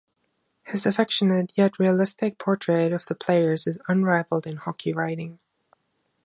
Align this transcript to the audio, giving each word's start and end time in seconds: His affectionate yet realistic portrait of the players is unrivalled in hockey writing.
His 0.63 0.87
affectionate 0.87 1.53
yet 1.55 1.77
realistic 1.77 2.39
portrait 2.39 2.91
of 2.91 3.05
the 3.05 3.13
players 3.13 3.67
is 3.67 3.77
unrivalled 3.87 4.47
in 4.47 4.57
hockey 4.57 4.93
writing. 4.93 5.37